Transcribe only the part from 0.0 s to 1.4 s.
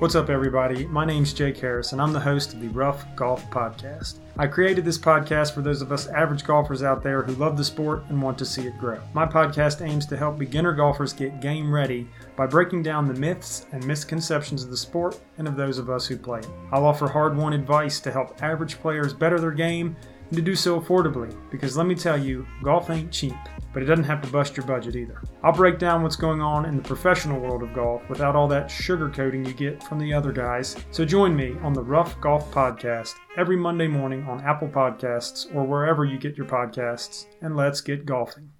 What's up, everybody? My name's